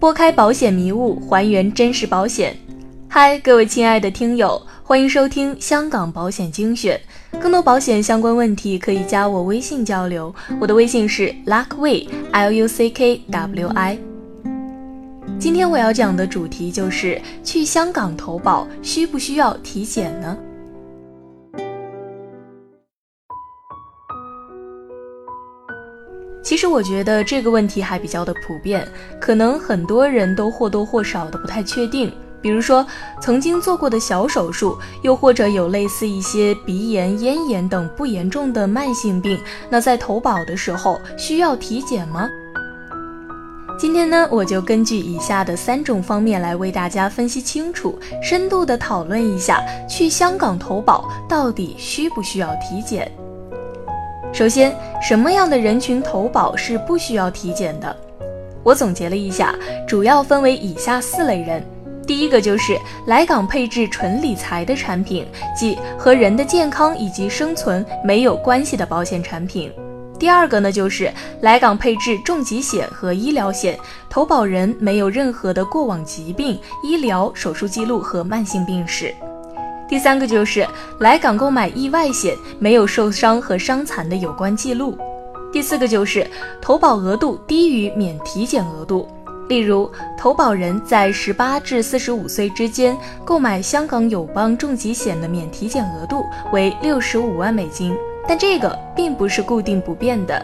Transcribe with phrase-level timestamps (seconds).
[0.00, 2.56] 拨开保险迷雾，还原真实保险。
[3.06, 6.98] 嗨，各位亲爱的听友，欢迎收听香港保险精选。
[7.38, 13.98] 更多保险相关问题可以加我微信交流，我的微信是 luckway，l u c k w i。
[15.38, 20.34] 今天我要讲的主题就是去香港投保需不需要体检呢？
[26.60, 28.86] 实我觉得这个问题还比较的普遍，
[29.18, 32.12] 可能很多人都或多或少的不太确定。
[32.42, 32.86] 比如说
[33.20, 39.38] 曾经做过的小手术，又或者有类似一些鼻炎、咽炎等不严重的慢性病，
[39.70, 42.28] 那在投保的时候需要体检吗？
[43.78, 53.10] 今天呢，我就根据以下的三种方面来为大家分析清楚，深度的讨论一下去香港投保到底需不需要体检。
[54.40, 57.94] 首先，什么样的人群投保是不需要体检的？
[58.62, 59.54] 我总结了一下，
[59.86, 61.62] 主要分为以下四类人。
[62.06, 62.74] 第一个就是
[63.06, 69.70] 来港配置纯理财的产品，即和人的健康以及生存没有关系的保险产品。
[70.18, 79.14] 第二个呢，就是来港配置重疾险和医疗险，投保人没有任何的过往疾病、医疗手术记录和慢性病史。
[79.90, 80.64] 第三个就是
[81.00, 84.96] 来港购买意外险，没有受伤和伤残的有关记录。
[85.52, 86.24] 第四个就是
[86.62, 89.08] 投保额度低于免体检额度。
[89.48, 97.92] 例如，投保人在十八至四十五岁之间购买香港友邦重疾险的免体检额度为六十五万美金，
[98.28, 100.40] 但这个并不是固定不变的，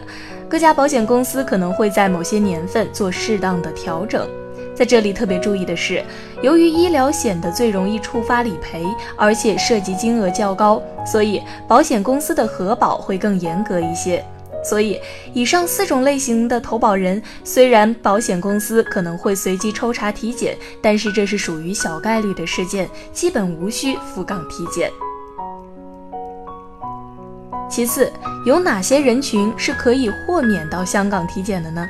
[0.49, 4.27] 各家保险公司可能会在某些年份做适当的调整。
[4.75, 6.03] 在这里特别注意的是，
[6.43, 8.85] 由于医疗险的最容易触发理赔，
[9.15, 14.23] 而且涉及金额较高，所以保险公司的核保会更严格一些。
[14.63, 14.99] 所以，
[15.33, 24.91] 以上四种类型的投保人，虽然保险公司可能会随机抽查体检，但是这是属于小概率的事件，基本无需赴港体检。
[27.69, 28.11] 其次，
[28.45, 31.87] 有哪些人群是可以豁免到香港体检的呢？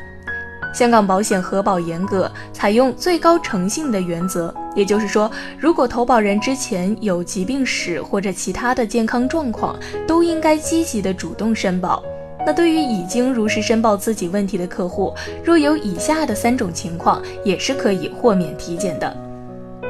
[0.73, 9.75] 香港保险核保严格，采用最高诚信的原则，也就是说，如果投保人之前有疾病史或者其他的健康状况，
[10.07, 12.03] 都应该积极的主动申报。
[12.45, 15.13] 那对于已经如实申报自己问题的客户，
[15.44, 19.17] 若有以下的三种情况，也是可以豁免体检的。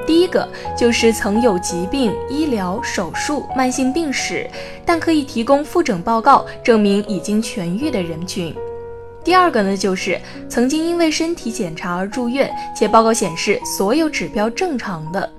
[0.08, 4.50] 第一个就是曾有疾病、医疗、手术、慢性病史，
[4.86, 8.56] 但可以提供复诊报告证明已经痊愈的人群。
[9.28, 10.18] 第二个呢，就是
[10.48, 15.30] 曾经因为身体检查而住院，且报告显示所有指标正常的。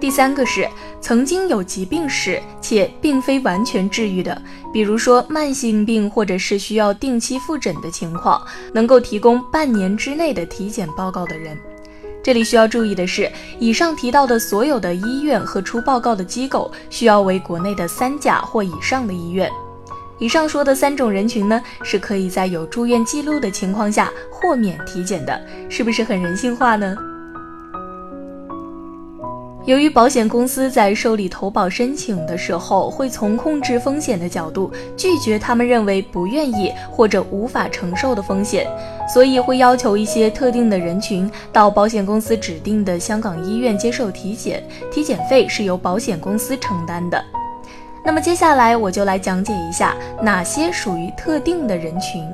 [0.00, 0.68] 第三个是
[1.00, 8.44] 曾经有疾病史且并非完全治愈的，比如说慢性病或者是需要定期复诊的情况，
[8.74, 11.56] 能够提供半年之内的体检报告的人。
[12.24, 19.48] 这里需要注意的是，以上提到的所有的医院和出报告的机构需要为国内的三甲或以上的医院。
[20.22, 25.36] 以上说的三种人群呢，是可以在有住院记录的情况下豁免体检的，
[25.68, 26.96] 是不是很人性化呢？
[29.64, 38.64] 由于保险公司在受理投保申请的时候，会从控制风险的角度拒绝他们认为不愿意或者无法承受的风险，
[39.12, 47.20] 所以会要求一些特定的人群到保险公司指定的香港医院接受体检，体检费是由保险公司承担的。
[48.04, 52.24] 那么接下来我就来讲解一下哪些属于特定的人群。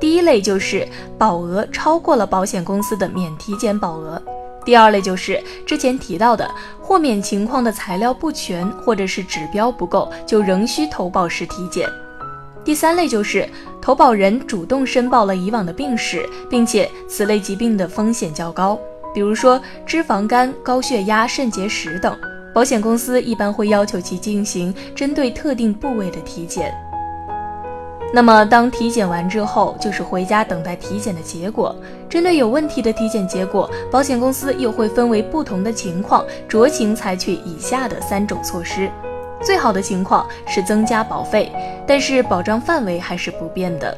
[0.00, 4.20] 第一类就是保额超过了保险公司的免体检保额。
[4.64, 11.88] 第二类就是之前提到的豁免情况的材料不全或者是指标不够，就仍需投保时体检。
[12.62, 13.48] 第三类就是
[13.80, 18.78] 投保人主动申报了以往的病史，并且此类疾病的风险较高，
[19.14, 22.14] 比如说脂肪肝、高血压、肾结石等，
[22.60, 26.70] 保险公司一般会要求其进行针对特定部位的体检。
[28.12, 31.74] 那么，当体检完之后，就是回家等待体检的结果。
[32.06, 38.90] 针对有问题的体检结果，保险公司又会分为不同的情况，酌情采取以下的三种措施。
[39.42, 41.50] 最好的情况是增加保费，
[41.86, 43.96] 但是保障范围还是不变的。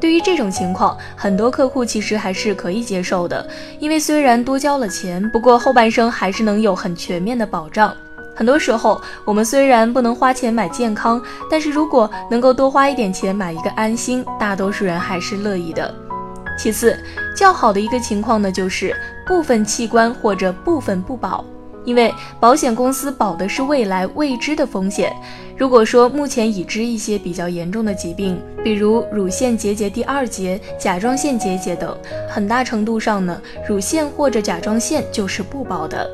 [0.00, 3.46] 对于这种情况，很多客户其实还是可以接受的，
[3.80, 7.94] 因为虽然多交了钱，不过后半生还是能有很全面的保障。
[8.34, 15.92] 很多时候，我们虽然不能花钱买健康，但是如果能够多花一点钱买一个安心，大多数人还是乐意的。
[16.56, 16.96] 其次，
[17.36, 18.94] 较好的一个情况呢，就是
[19.26, 21.44] 部分器官或者部分不保，
[21.88, 25.10] 因为保险公司保的是未来未知的风险。
[25.56, 31.96] 如果说目前已知一些比较严重的疾病，比如乳腺结节第二节、甲状腺结节等，
[32.28, 36.06] 很大程度上呢，乳腺或者甲状腺就是不保的。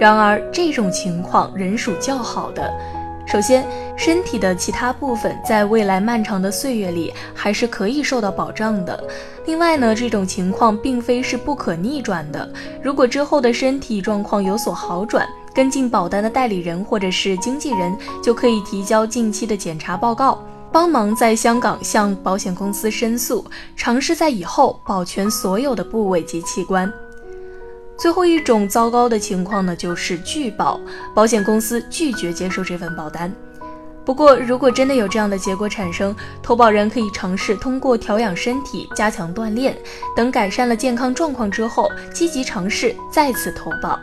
[0.00, 2.72] 然而这种情况人属较好的。
[3.30, 3.62] 首先，
[3.94, 9.04] 身体的其他部分在未来漫长的岁月里还是可以受到保障的。
[9.44, 12.50] 另外呢，这种情况并非是不可逆转的。
[12.82, 20.42] 如果之后的身体状况有所好转，跟进保单的代理人或者是经纪人就可以提交近期的检查报告，
[20.72, 23.44] 帮忙在香港向保险公司申诉，
[23.76, 26.90] 尝试在以后保全所有的部位及器官。
[27.98, 30.80] 最后一种糟糕的情况呢，就是拒保，
[31.12, 33.30] 保险公司拒绝接受这份保单。
[34.04, 39.76] 不过，如果真的有这样的结果产生，投保人可以尝试通过调养身体、加强锻炼
[40.16, 43.98] 等改善了健康状况之后，积极尝试再次投保。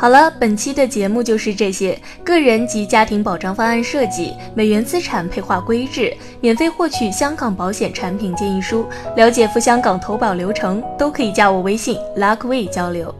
[0.00, 1.98] 好了，本期的节目就是这些。
[2.24, 8.86] 个人及家庭保障方案设计，美元资产配划规制，免费获取香港保险产品建议书，
[9.16, 13.12] 了解赴香港投保流程，都可以加我微信 Luckway 交流。